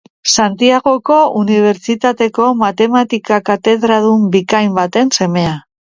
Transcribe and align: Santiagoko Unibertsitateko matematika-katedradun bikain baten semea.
Santiagoko 0.35 1.17
Unibertsitateko 1.41 2.47
matematika-katedradun 2.63 4.29
bikain 4.37 4.73
baten 4.79 5.13
semea. 5.21 5.55